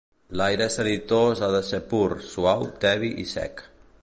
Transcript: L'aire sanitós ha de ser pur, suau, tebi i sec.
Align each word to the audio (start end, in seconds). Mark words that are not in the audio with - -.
L'aire 0.39 0.67
sanitós 0.75 1.43
ha 1.43 1.51
de 1.57 1.61
ser 1.69 1.83
pur, 1.93 2.09
suau, 2.31 2.69
tebi 2.87 3.13
i 3.27 3.31
sec. 3.39 3.69